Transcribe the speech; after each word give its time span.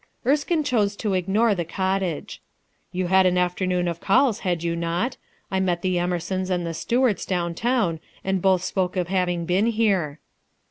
Erskine 0.25 0.63
chose 0.63 0.95
to 0.95 1.13
ignore 1.13 1.53
the 1.53 1.63
cottage. 1.63 2.41
"You 2.91 3.05
had 3.05 3.27
an 3.27 3.37
afternoon 3.37 3.87
of 3.87 3.99
calls, 3.99 4.39
had 4.39 4.63
you 4.63 4.75
not? 4.75 5.15
I 5.51 5.59
met 5.59 5.83
the 5.83 5.99
Emersons 5.99 6.49
and 6.49 6.65
the 6.65 6.73
Stuarts 6.73 7.23
down 7.23 7.53
town 7.53 7.99
and 8.23 8.41
both 8.41 8.63
spoke 8.63 8.95
of 8.97 9.09
having 9.09 9.45
been 9.45 9.67
here." 9.67 10.19